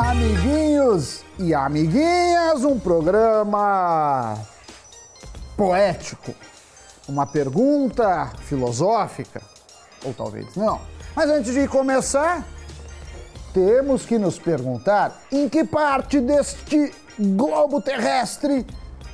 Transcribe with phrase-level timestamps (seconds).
[0.00, 4.38] Amiguinhos e amiguinhas, um programa
[5.56, 6.32] poético,
[7.08, 9.42] uma pergunta filosófica,
[10.04, 10.80] ou talvez não.
[11.16, 12.46] Mas antes de começar,
[13.52, 18.64] temos que nos perguntar em que parte deste globo terrestre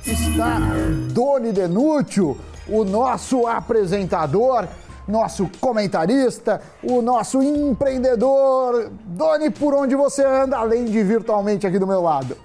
[0.05, 0.59] está
[1.11, 4.67] Doni Denútil, o nosso apresentador,
[5.07, 8.89] nosso comentarista, o nosso empreendedor.
[9.05, 12.37] Doni, por onde você anda, além de virtualmente aqui do meu lado?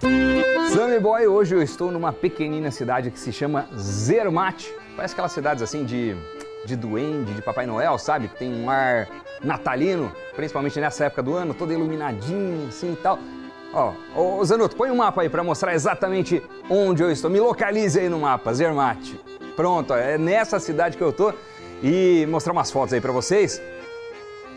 [0.72, 4.72] Sammy Boy, hoje eu estou numa pequenina cidade que se chama Zermatt.
[4.94, 6.14] Parece aquelas cidades assim de,
[6.64, 8.28] de duende, de Papai Noel, sabe?
[8.28, 9.08] Que tem um ar
[9.42, 13.18] natalino, principalmente nessa época do ano, todo iluminadinho assim e tal.
[13.72, 17.30] Ó, ô põe um mapa aí para mostrar exatamente onde eu estou.
[17.30, 19.18] Me localize aí no mapa, Zermatt.
[19.54, 21.32] Pronto, é nessa cidade que eu tô
[21.82, 23.60] e mostrar umas fotos aí para vocês.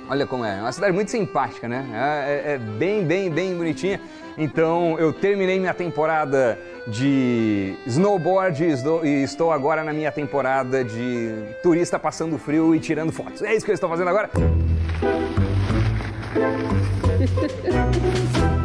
[0.10, 1.86] Olha como é, é uma cidade muito simpática, né?
[1.94, 4.02] É, é, é, bem, bem, bem bonitinha.
[4.38, 8.64] Então eu terminei minha temporada de snowboard
[9.04, 13.42] e estou agora na minha temporada de turista passando frio e tirando fotos.
[13.42, 14.30] É isso que eu estou fazendo agora.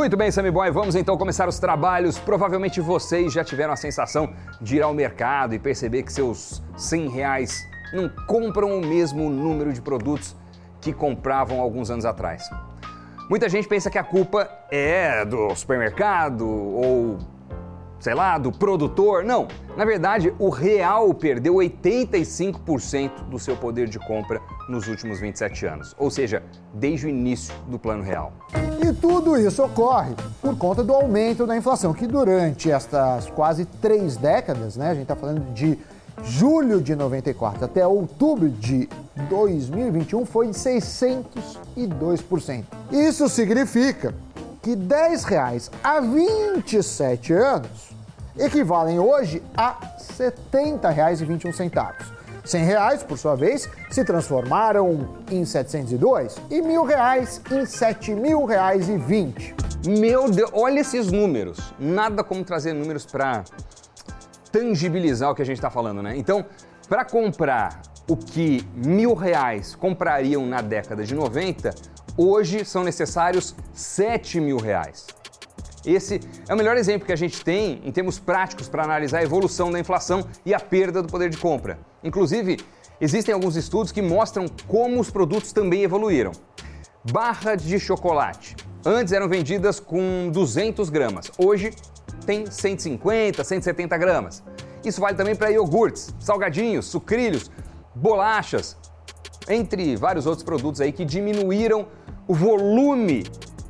[0.00, 2.18] Muito bem, Sammy Boy, vamos então começar os trabalhos.
[2.18, 7.10] Provavelmente vocês já tiveram a sensação de ir ao mercado e perceber que seus 100
[7.10, 10.34] reais não compram o mesmo número de produtos
[10.80, 12.48] que compravam alguns anos atrás.
[13.28, 17.18] Muita gente pensa que a culpa é do supermercado ou
[18.00, 19.22] sei lá, do produtor.
[19.22, 25.66] Não, na verdade, o real perdeu 85% do seu poder de compra nos últimos 27
[25.66, 28.32] anos, ou seja, desde o início do Plano Real.
[28.82, 34.16] E tudo isso ocorre por conta do aumento da inflação, que durante estas quase três
[34.16, 35.78] décadas, né, a gente está falando de
[36.24, 38.88] julho de 94 até outubro de
[39.28, 42.64] 2021, foi de 602%.
[42.90, 44.14] Isso significa
[44.62, 47.90] que 10 reais há 27 anos
[48.38, 51.92] equivalem hoje a R$ 70,21.
[52.44, 58.44] 100 reais, por sua vez, se transformaram em 702 e mil reais em 7 mil
[58.44, 59.54] reais e 20.
[59.86, 61.72] Meu Deus, olha esses números.
[61.78, 63.44] Nada como trazer números para
[64.50, 66.16] tangibilizar o que a gente está falando, né?
[66.16, 66.44] Então,
[66.88, 71.72] para comprar o que mil reais comprariam na década de 90,
[72.16, 75.06] hoje são necessários 7 mil reais.
[75.86, 79.22] Esse é o melhor exemplo que a gente tem em termos práticos para analisar a
[79.22, 81.78] evolução da inflação e a perda do poder de compra.
[82.02, 82.58] Inclusive,
[83.00, 86.32] existem alguns estudos que mostram como os produtos também evoluíram.
[87.12, 88.56] Barra de chocolate.
[88.84, 91.70] Antes eram vendidas com 200 gramas, hoje
[92.26, 94.42] tem 150, 170 gramas.
[94.84, 97.50] Isso vale também para iogurtes, salgadinhos, sucrilhos,
[98.00, 98.76] bolachas,
[99.48, 101.86] entre vários outros produtos aí que diminuíram
[102.26, 103.24] o volume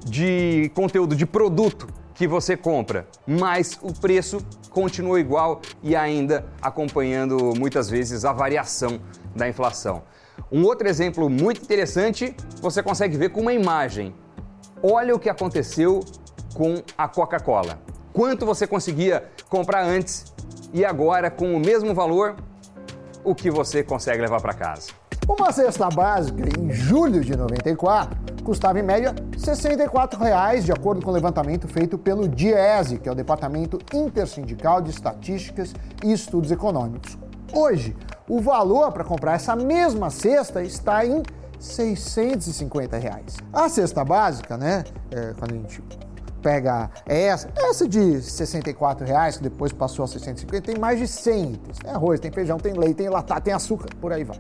[0.05, 4.39] de conteúdo de produto que você compra, mas o preço
[4.71, 9.01] continua igual e ainda acompanhando muitas vezes a variação
[9.35, 10.03] da inflação.
[10.53, 14.15] Um outro exemplo muito interessante você consegue ver com uma imagem.
[14.83, 16.01] Olha o que aconteceu
[16.55, 17.81] com a Coca-Cola.
[18.13, 20.33] Quanto você conseguia comprar antes
[20.73, 22.37] e agora, com o mesmo valor,
[23.25, 24.89] o que você consegue levar para casa?
[25.29, 31.11] Uma cesta básica em julho de 94 custava em média R$ 64,00, de acordo com
[31.11, 37.17] o levantamento feito pelo DIESE, que é o Departamento Intersindical de Estatísticas e Estudos Econômicos.
[37.53, 37.97] Hoje,
[38.29, 41.23] o valor para comprar essa mesma cesta está em
[41.59, 43.37] 650 reais.
[43.53, 45.83] A cesta básica, né, é, quando a gente
[46.41, 51.53] pega essa, essa de 64 reais, que depois passou a 650, tem mais de 100
[51.53, 51.79] itens.
[51.79, 54.39] Tem arroz, tem feijão, tem leite, tem latá, tem açúcar, por aí vai.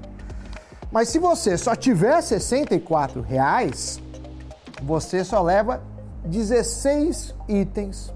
[0.91, 4.01] Mas se você só tiver 64 reais,
[4.83, 5.83] você só leva
[6.25, 8.13] 16 itens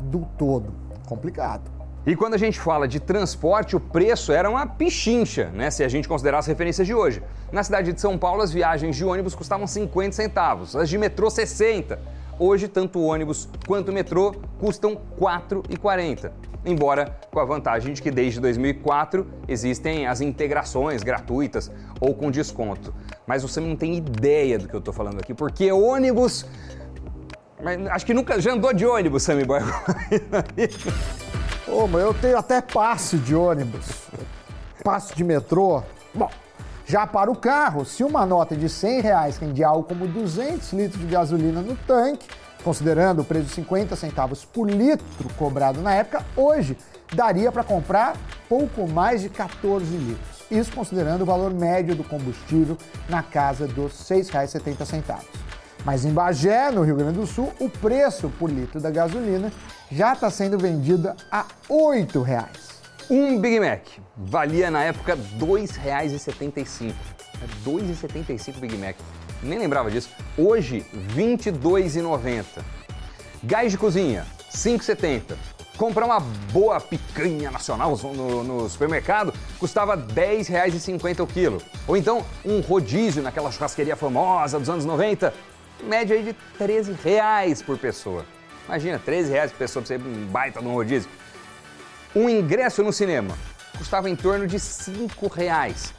[0.00, 0.72] do todo.
[1.06, 1.78] Complicado.
[2.06, 5.70] E quando a gente fala de transporte, o preço era uma pichincha, né?
[5.70, 7.22] Se a gente considerar as referências de hoje.
[7.52, 11.28] Na cidade de São Paulo, as viagens de ônibus custavam 50 centavos, as de metrô
[11.28, 11.98] 60.
[12.38, 16.30] Hoje, tanto o ônibus quanto o metrô custam R$ 4,40
[16.64, 21.70] embora com a vantagem de que desde 2004 existem as integrações gratuitas
[22.00, 22.94] ou com desconto.
[23.26, 26.46] Mas você não tem ideia do que eu estou falando aqui, porque ônibus.
[27.90, 29.60] Acho que nunca já andou de ônibus, Sammy Boy.
[31.66, 34.08] Ô, mas eu tenho até passe de ônibus,
[34.84, 35.82] passe de metrô.
[36.14, 36.30] Bom,
[36.88, 41.00] já para o carro, se uma nota de 100 reais rende algo como 200 litros
[41.00, 42.26] de gasolina no tanque,
[42.64, 46.76] Considerando o preço de 50 centavos por litro cobrado na época, hoje
[47.14, 48.16] daria para comprar
[48.48, 50.44] pouco mais de 14 litros.
[50.50, 52.76] isso considerando o valor médio do combustível
[53.08, 55.18] na casa dos R$ 6,70.
[55.84, 59.52] Mas em Bagé, no Rio Grande do Sul, o preço por litro da gasolina
[59.90, 62.77] já está sendo vendido a R$ 8,00.
[63.10, 66.92] Um Big Mac valia na época R$ 2,75.
[67.40, 68.96] É R$ 2,75 Big Mac.
[69.42, 70.10] Nem lembrava disso.
[70.36, 70.84] Hoje,
[71.16, 72.44] R$ 22,90.
[73.42, 75.36] Gás de cozinha, R$ 5,70.
[75.78, 76.20] Comprar uma
[76.52, 81.62] boa picanha nacional no, no supermercado custava R$ 10,50 o quilo.
[81.86, 85.32] Ou então um rodízio naquela churrasqueria famosa dos anos 90,
[85.82, 88.26] média aí de 13 reais por pessoa.
[88.66, 91.08] Imagina, 13 reais por pessoa para você um baita de um rodízio.
[92.14, 93.36] Um ingresso no cinema
[93.76, 95.92] custava em torno de 5 reais.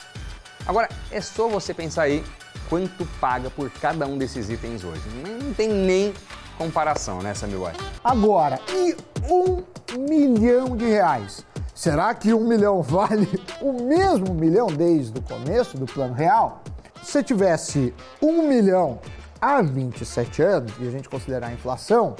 [0.65, 2.23] Agora, é só você pensar aí
[2.69, 5.01] quanto paga por cada um desses itens hoje.
[5.41, 6.13] Não tem nem
[6.57, 7.73] comparação, né, Sammy Boy?
[8.03, 8.95] Agora, e
[9.31, 9.63] um
[9.97, 11.45] milhão de reais?
[11.73, 13.27] Será que um milhão vale
[13.61, 16.61] o mesmo milhão desde o começo do plano real?
[17.01, 18.99] Se tivesse um milhão
[19.39, 22.15] há 27 anos, e a gente considerar a inflação,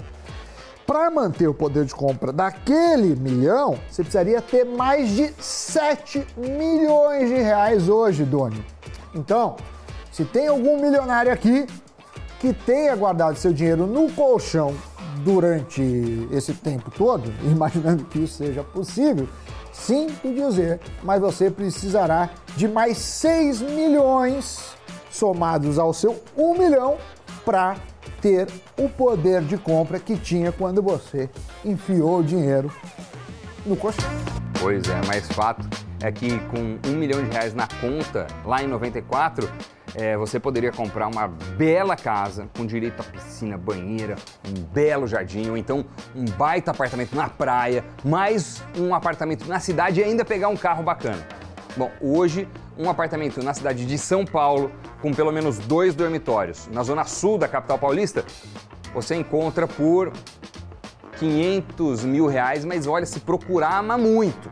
[0.89, 7.29] para manter o poder de compra daquele milhão, você precisaria ter mais de 7 milhões
[7.29, 8.65] de reais hoje, Doni.
[9.13, 9.55] Então,
[10.11, 11.67] se tem algum milionário aqui,
[12.39, 14.75] que tenha guardado seu dinheiro no colchão
[15.23, 19.29] durante esse tempo todo, imaginando que isso seja possível,
[19.71, 24.75] sinto dizer, mas você precisará de mais 6 milhões
[25.11, 26.97] somados ao seu 1 milhão
[27.45, 27.75] para
[28.21, 28.47] ter
[28.77, 31.29] o poder de compra que tinha quando você
[31.63, 32.71] enfiou o dinheiro
[33.65, 34.09] no colchão.
[34.59, 35.67] Pois é, mas fato
[36.01, 39.49] é que com um milhão de reais na conta, lá em 94,
[39.95, 44.15] é, você poderia comprar uma bela casa com direito a piscina, banheira,
[44.47, 45.85] um belo jardim, ou então
[46.15, 50.83] um baita apartamento na praia, mais um apartamento na cidade e ainda pegar um carro
[50.83, 51.25] bacana.
[51.75, 52.47] Bom, hoje,
[52.77, 57.37] um apartamento na cidade de São Paulo, com pelo menos dois dormitórios, na zona sul
[57.37, 58.25] da capital paulista,
[58.93, 60.11] você encontra por
[61.19, 64.49] 500 mil reais, mas olha, se procurar, ama muito,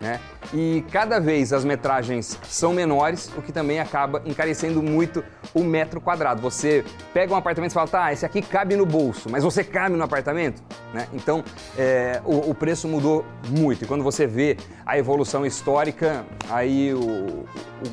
[0.00, 0.20] né?
[0.52, 5.22] E cada vez as metragens são menores, o que também acaba encarecendo muito
[5.54, 6.42] o metro quadrado.
[6.42, 9.96] Você pega um apartamento e fala, tá, esse aqui cabe no bolso, mas você cabe
[9.96, 10.60] no apartamento?
[10.92, 11.06] Né?
[11.12, 11.44] Então
[11.78, 13.84] é, o, o, preço mudou muito.
[13.84, 17.46] E quando você vê a evolução histórica, aí o, o,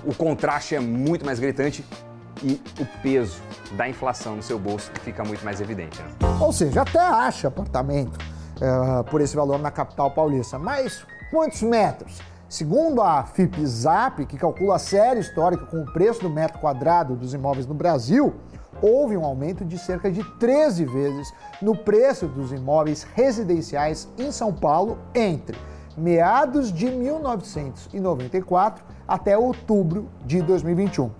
[0.07, 1.85] o contraste é muito mais gritante
[2.43, 3.39] e o peso
[3.73, 6.01] da inflação no seu bolso fica muito mais evidente.
[6.01, 6.09] Né?
[6.39, 8.17] Ou seja, até acha apartamento
[8.59, 12.19] é, por esse valor na capital paulista, mas quantos metros?
[12.49, 17.33] Segundo a FIPZAP, que calcula a série histórica com o preço do metro quadrado dos
[17.33, 18.35] imóveis no Brasil,
[18.81, 24.53] houve um aumento de cerca de 13 vezes no preço dos imóveis residenciais em São
[24.53, 25.57] Paulo entre
[25.97, 31.11] meados de 1994 até outubro de 2021.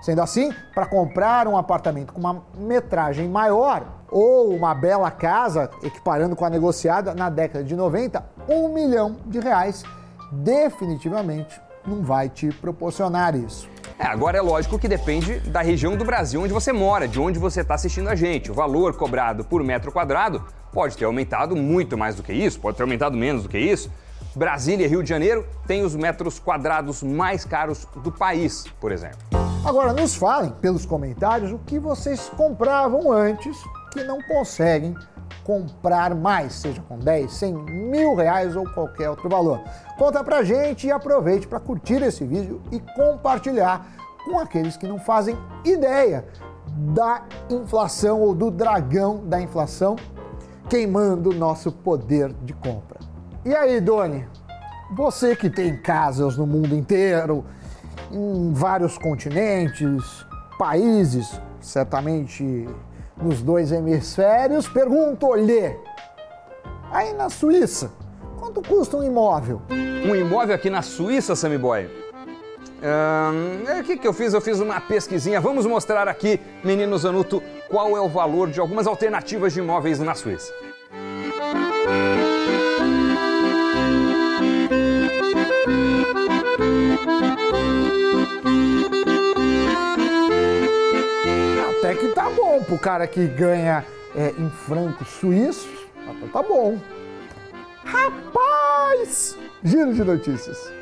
[0.00, 6.36] Sendo assim, para comprar um apartamento com uma metragem maior ou uma bela casa, equiparando
[6.36, 9.82] com a negociada na década de 90, um milhão de reais
[10.30, 13.68] definitivamente não vai te proporcionar isso.
[13.98, 17.38] É, agora é lógico que depende da região do Brasil onde você mora, de onde
[17.38, 18.50] você está assistindo a gente.
[18.50, 22.76] O valor cobrado por metro quadrado pode ter aumentado muito mais do que isso, pode
[22.76, 23.90] ter aumentado menos do que isso.
[24.36, 29.18] Brasília e Rio de Janeiro têm os metros quadrados mais caros do país, por exemplo.
[29.64, 33.56] Agora, nos falem pelos comentários o que vocês compravam antes
[33.92, 34.94] que não conseguem
[35.44, 39.60] comprar mais, seja com 10, 100, mil reais ou qualquer outro valor.
[39.96, 43.86] Conta pra gente e aproveite para curtir esse vídeo e compartilhar
[44.24, 46.24] com aqueles que não fazem ideia
[46.94, 49.96] da inflação ou do dragão da inflação
[50.68, 52.98] queimando nosso poder de compra.
[53.44, 54.26] E aí, Doni?
[54.94, 57.44] Você que tem casas no mundo inteiro,
[58.10, 60.26] em vários continentes,
[60.58, 62.66] países, certamente
[63.22, 65.76] nos dois hemisférios, pergunto-lhe:
[66.90, 67.90] aí na Suíça,
[68.38, 69.62] quanto custa um imóvel?
[69.70, 71.88] Um imóvel aqui na Suíça, Sammy Boy?
[73.80, 74.32] o que, que eu fiz?
[74.32, 75.40] Eu fiz uma pesquisinha.
[75.40, 80.14] Vamos mostrar aqui, menino Zanuto, qual é o valor de algumas alternativas de imóveis na
[80.14, 80.52] Suíça.
[92.68, 93.84] Pro cara que ganha
[94.14, 95.88] é, em francos suíços.
[96.06, 96.78] Até tá bom.
[97.84, 99.36] Rapaz!
[99.64, 100.77] Giro de notícias.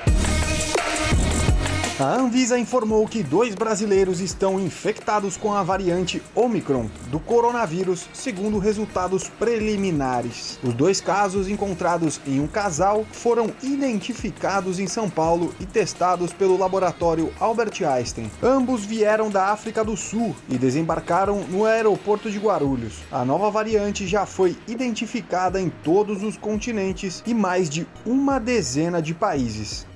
[1.98, 8.58] A Anvisa informou que dois brasileiros estão infectados com a variante Omicron do coronavírus, segundo
[8.58, 10.58] resultados preliminares.
[10.62, 16.58] Os dois casos encontrados em um casal foram identificados em São Paulo e testados pelo
[16.58, 18.30] laboratório Albert Einstein.
[18.42, 22.98] Ambos vieram da África do Sul e desembarcaram no aeroporto de Guarulhos.
[23.10, 29.00] A nova variante já foi identificada em todos os continentes e mais de uma dezena
[29.00, 29.86] de países.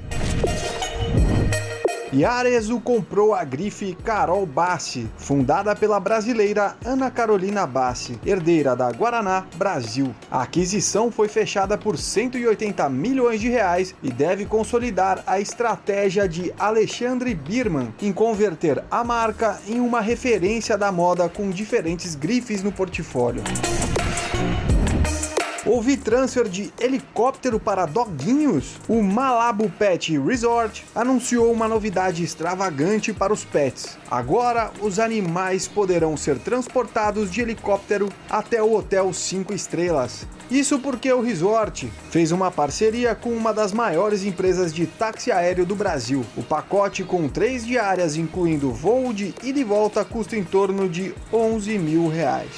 [2.25, 9.47] Arezo comprou a grife Carol Bassi, fundada pela brasileira Ana Carolina Bassi, herdeira da Guaraná
[9.55, 10.13] Brasil.
[10.29, 16.53] A aquisição foi fechada por 180 milhões de reais e deve consolidar a estratégia de
[16.59, 22.73] Alexandre Birman em converter a marca em uma referência da moda com diferentes grifes no
[22.73, 23.45] portfólio.
[25.73, 28.73] Houve transfer de helicóptero para doguinhos?
[28.89, 33.97] O Malabo Pet Resort anunciou uma novidade extravagante para os pets.
[34.11, 40.27] Agora, os animais poderão ser transportados de helicóptero até o Hotel 5 Estrelas.
[40.51, 45.65] Isso porque o resort fez uma parceria com uma das maiores empresas de táxi aéreo
[45.65, 46.27] do Brasil.
[46.37, 51.15] O pacote com três diárias, incluindo voo de ida e volta, custa em torno de
[51.33, 52.51] 11 mil reais.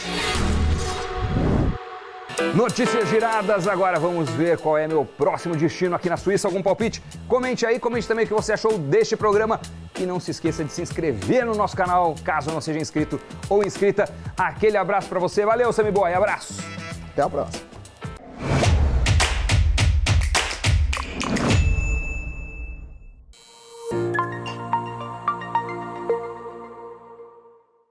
[2.55, 6.49] Notícias giradas, agora vamos ver qual é meu próximo destino aqui na Suíça.
[6.49, 7.03] Algum palpite?
[7.29, 9.61] Comente aí, comente também o que você achou deste programa.
[9.99, 13.63] E não se esqueça de se inscrever no nosso canal, caso não seja inscrito ou
[13.63, 14.09] inscrita.
[14.37, 15.45] Aquele abraço para você.
[15.45, 16.13] Valeu, Sammy Boy.
[16.13, 16.63] Abraço.
[17.13, 17.73] Até a próxima.